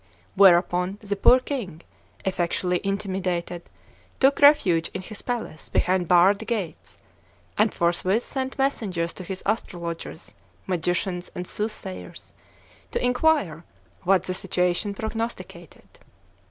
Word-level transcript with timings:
Whereupon, 0.33 0.97
the 0.99 1.15
poor 1.15 1.39
king, 1.39 1.81
effectually 2.25 2.81
intimidated, 2.83 3.69
took 4.19 4.39
refuge 4.39 4.89
in 4.95 5.03
his 5.03 5.21
palace 5.21 5.69
behind 5.69 6.07
barred 6.07 6.39
gates; 6.47 6.97
and 7.55 7.71
forthwith 7.71 8.23
sent 8.23 8.57
messengers 8.57 9.13
to 9.13 9.23
his 9.23 9.43
astrologers, 9.45 10.33
magicians, 10.65 11.29
and 11.35 11.45
soothsayers, 11.45 12.33
to 12.89 13.05
inquire 13.05 13.63
what 14.01 14.23
the 14.23 14.33
situation 14.33 14.95
prognosticated. 14.95 15.99